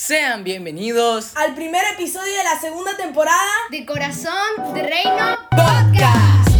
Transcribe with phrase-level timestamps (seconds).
[0.00, 4.32] Sean bienvenidos al primer episodio de la segunda temporada de Corazón
[4.72, 6.50] de Reino Podcast.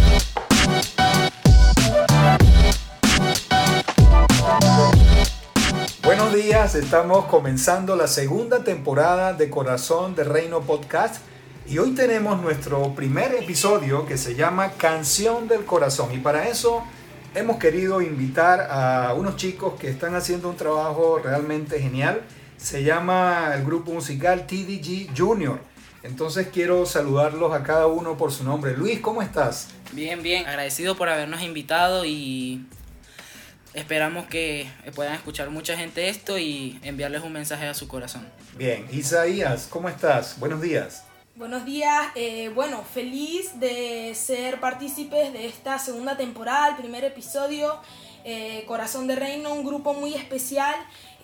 [6.03, 11.23] Buenos días, estamos comenzando la segunda temporada de Corazón de Reino Podcast
[11.65, 16.83] y hoy tenemos nuestro primer episodio que se llama Canción del Corazón y para eso
[17.33, 22.21] hemos querido invitar a unos chicos que están haciendo un trabajo realmente genial
[22.59, 25.61] se llama el grupo musical TDG Junior.
[26.03, 28.75] Entonces quiero saludarlos a cada uno por su nombre.
[28.75, 29.69] Luis, ¿cómo estás?
[29.93, 32.65] Bien, bien, agradecido por habernos invitado y
[33.73, 38.27] esperamos que puedan escuchar mucha gente esto y enviarles un mensaje a su corazón.
[38.57, 40.39] Bien, Isaías, ¿cómo estás?
[40.39, 41.05] Buenos días.
[41.35, 47.77] Buenos días, eh, bueno, feliz de ser partícipes de esta segunda temporada, el primer episodio,
[48.25, 50.75] eh, Corazón de Reino, un grupo muy especial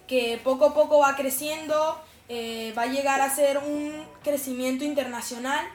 [0.08, 5.66] que poco a poco va creciendo, eh, va a llegar a ser un crecimiento internacional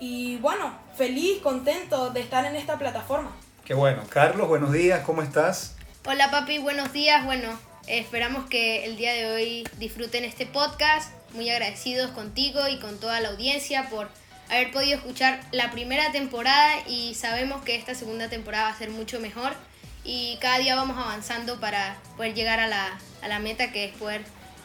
[0.00, 3.34] y bueno, feliz, contento de estar en esta plataforma.
[3.64, 4.02] Qué bueno.
[4.08, 5.76] Carlos, buenos días, ¿cómo estás?
[6.06, 7.24] Hola papi, buenos días.
[7.24, 11.12] Bueno, esperamos que el día de hoy disfruten este podcast.
[11.34, 14.08] Muy agradecidos contigo y con toda la audiencia por
[14.48, 18.88] haber podido escuchar la primera temporada y sabemos que esta segunda temporada va a ser
[18.88, 19.52] mucho mejor
[20.08, 23.94] y cada día vamos avanzando para poder llegar a la, a la meta que es
[23.94, 24.22] poder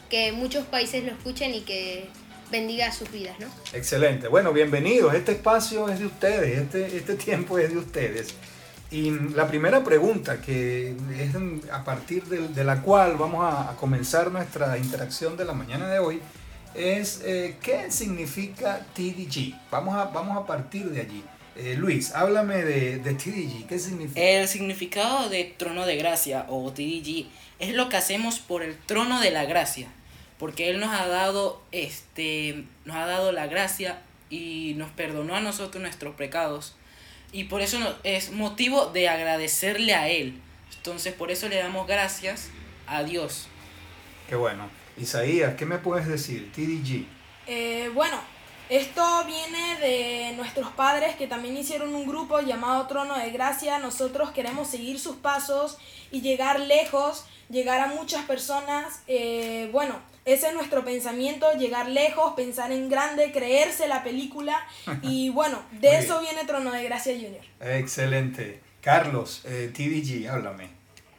[0.08, 2.08] que muchos países lo escuchen y que
[2.50, 3.46] bendiga sus vidas, ¿no?
[3.74, 4.28] Excelente.
[4.28, 5.12] Bueno, bienvenidos.
[5.12, 8.34] Este espacio es de ustedes, este, este tiempo es de ustedes.
[8.90, 14.78] Y la primera pregunta, que es a partir de, la cual vamos a, comenzar nuestra
[14.78, 16.22] interacción de la mañana de hoy,
[16.74, 19.54] es eh, ¿qué significa TDG?
[19.70, 21.22] Vamos a, vamos a partir de allí.
[21.56, 24.20] Eh, Luis, háblame de, de TDG, ¿qué significa?
[24.20, 27.26] El significado de trono de gracia o TDG
[27.60, 29.86] es lo que hacemos por el trono de la gracia,
[30.38, 35.40] porque Él nos ha dado, este, nos ha dado la gracia y nos perdonó a
[35.40, 36.74] nosotros nuestros pecados.
[37.32, 40.40] Y por eso es motivo de agradecerle a Él.
[40.76, 42.48] Entonces por eso le damos gracias
[42.86, 43.46] a Dios.
[44.28, 44.68] Qué bueno.
[44.96, 46.50] Isaías, ¿qué me puedes decir?
[46.52, 47.06] TDG.
[47.46, 48.20] Eh, bueno,
[48.70, 53.78] esto viene de nuestros padres que también hicieron un grupo llamado Trono de Gracia.
[53.78, 55.76] Nosotros queremos seguir sus pasos
[56.10, 59.02] y llegar lejos, llegar a muchas personas.
[59.06, 64.66] Eh, bueno, ese es nuestro pensamiento, llegar lejos, pensar en grande, creerse la película.
[65.02, 67.44] Y bueno, de eso viene Trono de Gracia Junior.
[67.60, 68.60] Excelente.
[68.80, 70.68] Carlos, eh, TDG, háblame.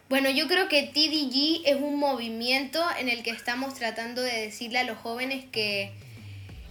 [0.09, 4.79] Bueno, yo creo que TDG es un movimiento en el que estamos tratando de decirle
[4.79, 5.93] a los jóvenes que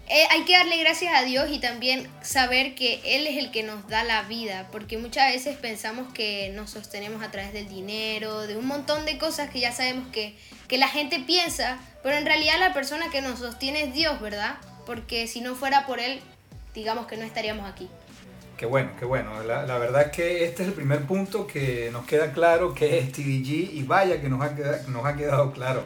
[0.08, 3.62] eh, hay que darle gracias a Dios y también saber que Él es el que
[3.62, 8.46] nos da la vida, porque muchas veces pensamos que nos sostenemos a través del dinero,
[8.46, 10.36] de un montón de cosas que ya sabemos que,
[10.68, 14.56] que la gente piensa, pero en realidad la persona que nos sostiene es Dios, ¿verdad?
[14.84, 16.20] Porque si no fuera por Él,
[16.74, 17.88] digamos que no estaríamos aquí.
[18.58, 19.42] Qué bueno, qué bueno.
[19.42, 23.10] La, verdad es que este es el primer punto que nos queda claro que es
[23.10, 25.84] TDG y vaya que nos ha, quedado, nos ha quedado claro.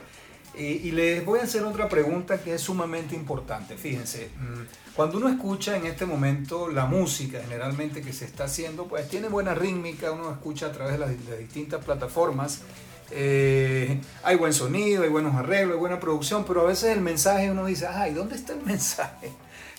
[0.59, 3.77] Y, les voy a hacer otra pregunta que es sumamente importante.
[3.77, 8.87] Fíjense, mm, cuando uno escucha en este momento la música generalmente que se está haciendo,
[8.87, 12.63] pues tiene buena rítmica, uno escucha a través de las, distintas plataformas.
[13.11, 17.51] Eh, hay buen sonido, hay buenos arreglos, hay buena producción, pero a veces el mensaje
[17.51, 19.31] uno dice, ay, ¿dónde está el mensaje?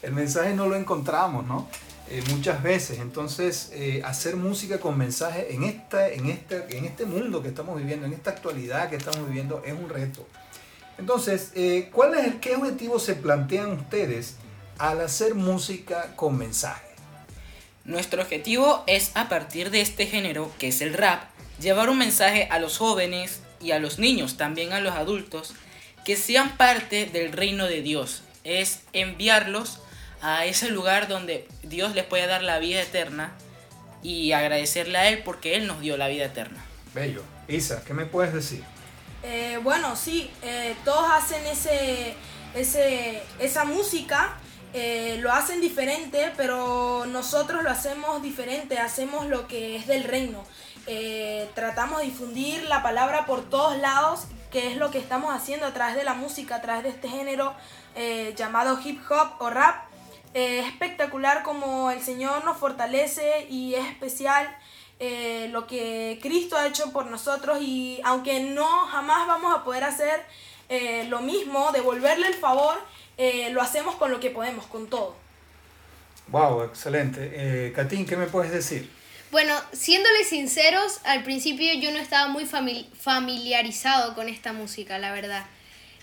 [0.01, 1.67] El mensaje no lo encontramos, ¿no?
[2.09, 2.99] Eh, muchas veces.
[2.99, 7.77] Entonces, eh, hacer música con mensaje en, esta, en, este, en este mundo que estamos
[7.77, 10.25] viviendo, en esta actualidad que estamos viviendo, es un reto.
[10.99, 14.35] Entonces, eh, ¿cuál es el, ¿qué objetivo se plantean ustedes
[14.77, 16.89] al hacer música con mensaje?
[17.85, 21.23] Nuestro objetivo es, a partir de este género, que es el rap,
[21.61, 25.53] llevar un mensaje a los jóvenes y a los niños, también a los adultos,
[26.03, 28.23] que sean parte del reino de Dios.
[28.43, 29.79] Es enviarlos
[30.21, 33.31] a ese lugar donde Dios les puede dar la vida eterna
[34.03, 36.61] y agradecerle a Él porque Él nos dio la vida eterna.
[36.93, 37.23] Bello.
[37.47, 38.63] Isa, ¿qué me puedes decir?
[39.23, 42.15] Eh, bueno, sí, eh, todos hacen ese,
[42.55, 44.37] ese, esa música,
[44.73, 50.43] eh, lo hacen diferente, pero nosotros lo hacemos diferente, hacemos lo que es del reino.
[51.53, 55.73] tratamos de difundir la palabra por todos lados, que es lo que estamos haciendo a
[55.73, 57.53] través de la música, a través de este género
[58.35, 59.85] llamado hip hop o rap.
[60.33, 64.47] Es espectacular como el Señor nos fortalece y es especial
[64.99, 69.83] eh, lo que Cristo ha hecho por nosotros y aunque no jamás vamos a poder
[69.83, 70.23] hacer
[70.67, 72.77] eh, lo mismo, devolverle el favor,
[73.17, 75.15] eh, lo hacemos con lo que podemos, con todo.
[76.27, 77.31] Wow, excelente.
[77.33, 78.89] Eh, Katín, ¿qué me puedes decir?
[79.31, 85.45] Bueno, siéndole sinceros, al principio yo no estaba muy familiarizado con esta música, la verdad.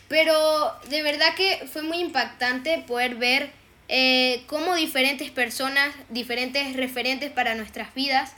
[0.08, 3.50] Pero de verdad que fue muy impactante poder ver
[3.88, 8.32] eh, cómo diferentes personas, diferentes referentes para nuestras vidas,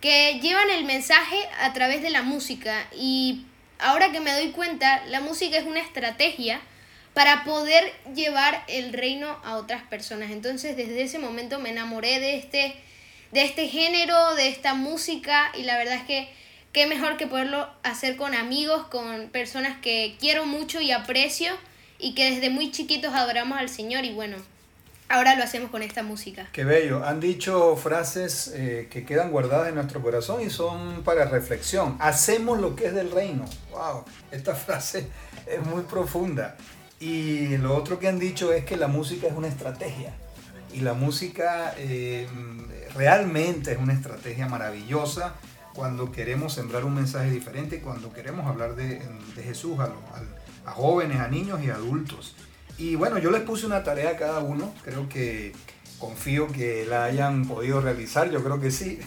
[0.00, 2.86] que llevan el mensaje a través de la música.
[2.96, 3.44] Y
[3.78, 6.60] ahora que me doy cuenta, la música es una estrategia
[7.14, 10.30] para poder llevar el reino a otras personas.
[10.30, 12.76] Entonces desde ese momento me enamoré de este,
[13.32, 16.28] de este género, de esta música y la verdad es que
[16.72, 21.52] qué mejor que poderlo hacer con amigos, con personas que quiero mucho y aprecio
[21.98, 24.36] y que desde muy chiquitos adoramos al Señor y bueno,
[25.08, 26.48] ahora lo hacemos con esta música.
[26.52, 27.04] Qué bello.
[27.04, 31.96] Han dicho frases eh, que quedan guardadas en nuestro corazón y son para reflexión.
[32.00, 33.44] Hacemos lo que es del reino.
[33.70, 35.08] Wow, esta frase
[35.46, 36.56] es muy profunda.
[37.00, 40.12] Y lo otro que han dicho es que la música es una estrategia.
[40.72, 42.28] Y la música eh,
[42.94, 45.34] realmente es una estrategia maravillosa
[45.74, 49.00] cuando queremos sembrar un mensaje diferente, cuando queremos hablar de,
[49.36, 49.92] Jesús a,
[50.68, 52.34] a, jóvenes, a niños y adultos.
[52.78, 55.52] Y bueno, yo les puse una tarea a cada uno, creo que
[55.98, 59.00] confío que la hayan podido realizar, yo creo que sí.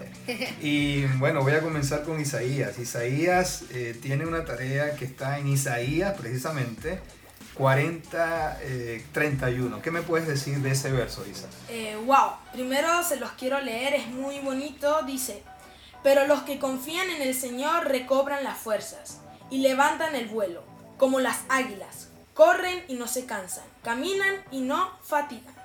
[0.62, 2.78] y bueno, voy a comenzar con Isaías.
[2.78, 7.00] Isaías eh, tiene una tarea que está en Isaías precisamente
[7.58, 8.60] 40,
[9.12, 9.76] 31.
[9.76, 11.48] Eh, ¿Qué me puedes decir de ese verso, Isa?
[11.68, 15.02] Eh, wow, primero se los quiero leer, es muy bonito.
[15.02, 15.42] Dice,
[16.02, 19.20] pero los que confían en el Señor recobran las fuerzas
[19.50, 20.62] y levantan el vuelo,
[20.96, 22.08] como las águilas.
[22.38, 25.56] Corren y no se cansan, caminan y no fatigan.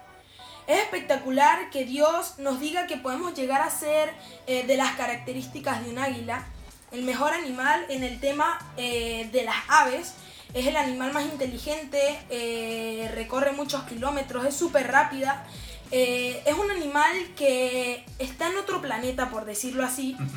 [0.66, 4.12] Es espectacular que Dios nos diga que podemos llegar a ser
[4.48, 6.48] eh, de las características de un águila,
[6.92, 10.16] el mejor animal en el tema de las aves,
[10.54, 15.46] es el animal más inteligente, eh, recorre muchos kilómetros, es súper rápida.
[15.92, 20.16] Eh, es un animal que está en otro planeta, por decirlo así.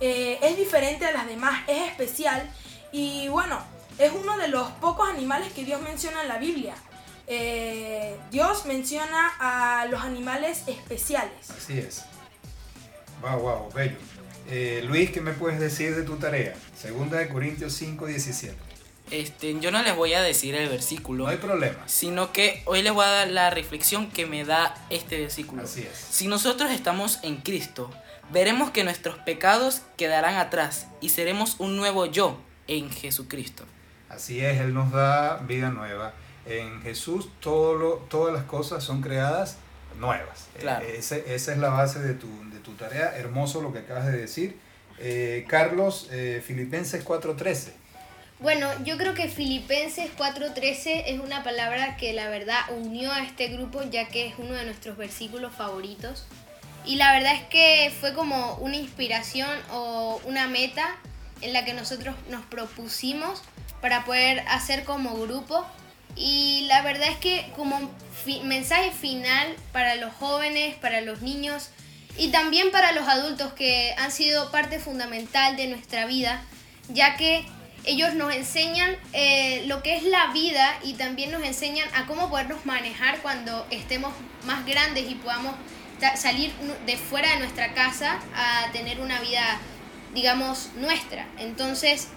[0.00, 2.48] Eh, es diferente a las demás, es especial.
[2.92, 3.58] Y bueno,
[3.98, 6.74] es uno de los pocos animales que Dios menciona en la Biblia.
[8.30, 11.50] Dios menciona a los animales especiales.
[11.50, 12.04] Así es.
[13.22, 13.96] Wow, wow, bello.
[14.86, 16.54] Luis, ¿qué me puedes decir de tu tarea?
[16.76, 18.54] Segunda de Corintios 5, 17.
[19.10, 21.24] Este, yo no les voy a decir el versículo.
[21.24, 21.86] No hay problema.
[21.86, 25.62] Sino que hoy les voy a dar la reflexión que me da este versículo.
[25.62, 25.96] Así es.
[25.96, 27.90] Si nosotros estamos en Cristo,
[28.32, 33.64] veremos que nuestros pecados quedarán atrás y seremos un nuevo yo en Jesucristo.
[34.14, 36.12] Así es, Él nos da vida nueva.
[36.46, 39.56] En Jesús todo todas las cosas son creadas
[39.98, 40.48] nuevas.
[40.58, 40.84] Claro.
[40.86, 41.16] Eh, esa
[41.52, 43.16] es la base de tu, de tu, tarea.
[43.16, 44.58] Hermoso lo que acabas de decir.
[44.98, 47.72] Eh, Carlos, eh, Filipenses 4:13.
[48.40, 53.48] Bueno, yo creo que Filipenses 4:13 es una palabra que la verdad unió a este
[53.48, 56.26] grupo ya que es uno de nuestros versículos favoritos.
[56.84, 60.96] Y la verdad es que fue como una inspiración o una meta
[61.40, 63.42] en la que nosotros nos propusimos
[63.84, 65.62] para poder hacer como grupo.
[66.16, 67.90] Y la verdad es que como
[68.44, 71.68] mensaje final para los jóvenes, para los niños
[72.16, 76.40] y también para los adultos que han sido parte fundamental de nuestra vida,
[76.88, 77.44] ya que
[77.84, 82.30] ellos nos enseñan eh, lo que es la vida y también nos enseñan a cómo
[82.30, 84.14] podernos manejar cuando estemos
[84.46, 85.54] más grandes y podamos
[86.16, 86.54] salir
[86.86, 89.58] de fuera de nuestra casa a tener una vida,
[90.14, 91.28] digamos, nuestra.
[91.36, 92.08] Entonces,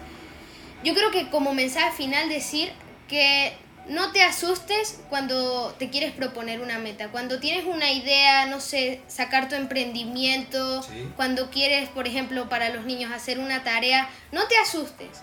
[0.84, 2.72] yo creo que como mensaje final decir
[3.08, 3.54] que
[3.88, 7.10] no te asustes cuando te quieres proponer una meta.
[7.10, 10.86] Cuando tienes una idea, no sé, sacar tu emprendimiento,
[11.16, 15.22] cuando quieres, por ejemplo, para los niños hacer una tarea, no te asustes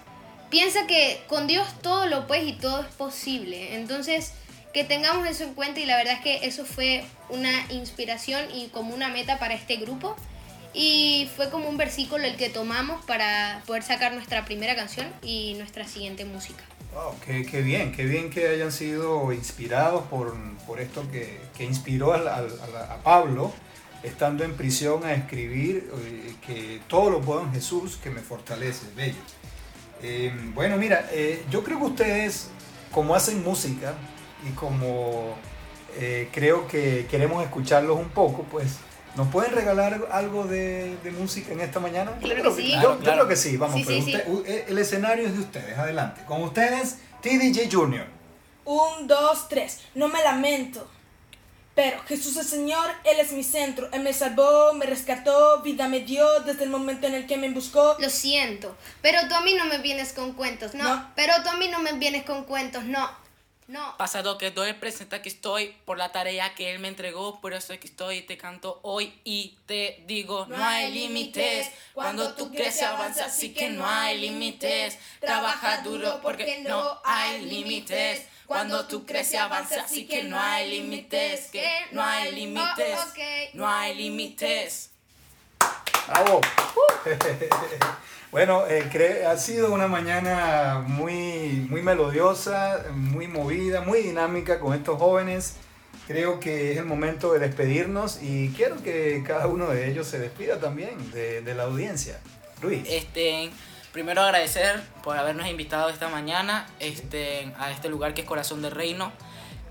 [0.54, 3.74] piensa que con Dios todo lo puedes y todo es posible.
[3.74, 4.34] Entonces,
[4.72, 8.68] que tengamos eso en cuenta y la verdad es que eso fue una inspiración y
[8.68, 10.14] como una meta para este grupo.
[10.74, 15.54] Y fue como un versículo el que tomamos para poder sacar nuestra primera canción y
[15.54, 16.64] nuestra siguiente música.
[16.94, 20.36] Wow, qué, bien, qué bien que hayan sido inspirados por,
[20.80, 23.52] esto que, inspiró a, Pablo
[24.04, 28.86] estando en prisión a escribir eh, que todo lo puedo en Jesús que me fortalece,
[28.94, 29.16] bello.
[30.02, 32.48] Eh, bueno, mira, eh, yo creo que ustedes,
[32.92, 33.94] como hacen música
[34.48, 35.36] y como
[36.32, 38.78] creo que queremos escucharlos un poco, pues,
[39.16, 42.12] ¿nos pueden regalar algo de, música en esta mañana?
[42.20, 42.74] Claro que sí.
[42.82, 46.22] Yo, creo que sí, vamos, el escenario es de ustedes, adelante.
[46.26, 48.06] Con ustedes, TDJ Jr.
[48.64, 49.80] Un, dos, tres.
[49.94, 50.88] No me lamento.
[51.74, 53.88] Pero Jesús es Señor, Él es mi centro.
[53.92, 57.50] Él me salvó, me rescató, vida me dio desde el momento en el que me
[57.50, 57.96] buscó.
[57.98, 61.10] Lo siento, pero tú a mí no me vienes con cuentos, no.
[61.16, 63.10] Pero tú a mí no me vienes con cuentos, no.
[63.66, 63.96] No.
[63.96, 67.72] Pasado que doy, presenta que estoy por la tarea que él me entregó, por eso
[67.72, 71.70] es que estoy, te canto hoy y te digo, no hay límites.
[71.92, 74.98] Cuando tú creces avanzas, así que no hay límites.
[75.20, 78.26] Trabaja duro porque no hay límites.
[78.46, 82.98] Cuando tú creces avanzas, así que no hay límites, que no hay límites,
[83.54, 84.90] no hay límites.
[86.08, 86.40] ¡Bravo!
[88.30, 94.98] bueno, eh, ha sido una mañana muy, muy melodiosa, muy movida, muy dinámica con estos
[94.98, 95.56] jóvenes.
[96.06, 100.18] Creo que es el momento de despedirnos y quiero que cada uno de ellos se
[100.18, 102.20] despida también de, de la audiencia.
[102.60, 102.82] Luis.
[102.86, 103.50] Este,
[103.92, 108.72] primero agradecer por habernos invitado esta mañana este, a este lugar que es Corazón del
[108.72, 109.12] Reino,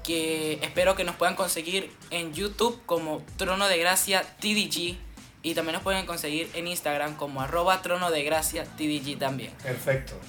[0.04, 4.98] que espero que nos puedan conseguir en YouTube como Trono de Gracia TDG
[5.44, 9.52] y también nos pueden conseguir en Instagram como arroba Trono de Gracia TDG también.
[9.62, 10.20] Perfecto.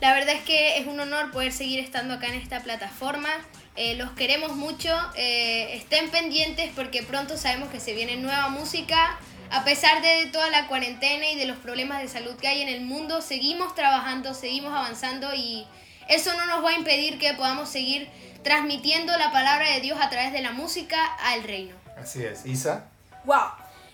[0.00, 3.28] La verdad es que es un honor poder seguir estando acá en esta plataforma.
[3.76, 4.88] Eh, los queremos mucho.
[5.14, 9.18] eh, estén pendientes porque pronto sabemos que se viene nueva música.
[9.50, 12.68] A pesar de toda la cuarentena y de los problemas de salud que hay en
[12.68, 15.66] el mundo, seguimos trabajando, seguimos avanzando y
[16.08, 18.08] eso no nos va a impedir que podamos seguir
[18.42, 21.76] transmitiendo la palabra de Dios a través de la música al reino.
[21.96, 22.46] Así es.
[22.46, 22.88] Isa.
[23.24, 23.52] Wow,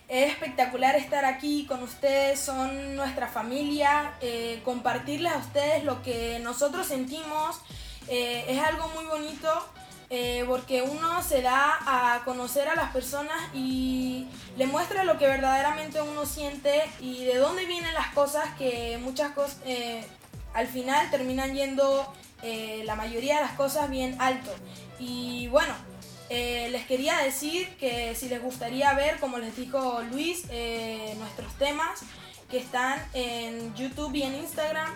[0.08, 6.38] es espectacular estar aquí con ustedes, son nuestra familia, eh, compartirles a ustedes lo que
[6.38, 7.60] nosotros sentimos
[8.08, 9.48] eh, es algo muy bonito
[10.08, 15.26] eh, porque uno se da a conocer a las personas y le muestra lo que
[15.26, 19.58] verdaderamente uno siente y de dónde vienen las cosas que muchas cosas
[20.54, 22.10] al final terminan yendo
[22.42, 24.50] la mayoría de las cosas bien alto.
[24.98, 25.74] Y bueno,
[26.30, 31.54] eh, les quería decir que si les gustaría ver, como les dijo Luis, eh, nuestros
[31.54, 32.00] temas
[32.50, 34.88] que están en YouTube y en Instagram,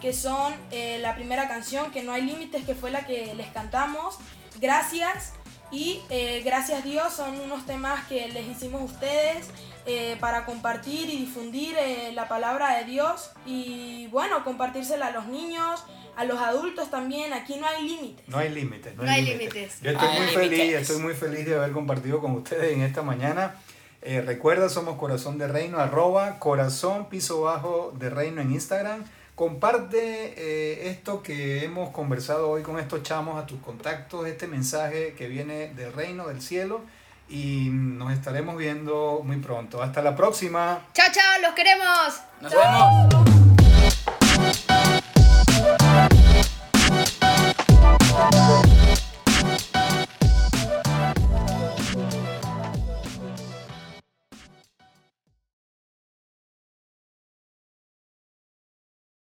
[0.00, 3.48] que son eh, la primera canción, que no hay límites, que fue la que les
[3.48, 4.16] cantamos.
[4.60, 5.32] Gracias.
[5.70, 9.50] Y eh, gracias Dios son unos temas que les hicimos a ustedes
[9.90, 15.26] eh, para compartir y difundir eh, la palabra de Dios y bueno, compartírsela a los
[15.28, 15.82] niños,
[16.14, 17.32] a los adultos también.
[17.32, 18.28] Aquí no hay límites.
[18.28, 18.96] No hay límites.
[18.96, 19.80] No hay límites.
[19.80, 23.02] Yo estoy No muy feliz, estoy muy feliz de haber compartido con ustedes en esta
[23.02, 23.54] mañana.
[24.02, 29.04] Eh, recuerda, somos Corazón de Reino, arroba corazón piso bajo de Reino en Instagram.
[29.38, 35.14] Comparte eh, esto que hemos conversado hoy con estos chamos a tus contactos, este mensaje
[35.16, 36.80] que viene del reino, del cielo.
[37.28, 39.80] Y nos estaremos viendo muy pronto.
[39.80, 40.80] Hasta la próxima.
[40.92, 42.20] Chao, chao, los queremos.
[42.40, 43.37] Nos vemos.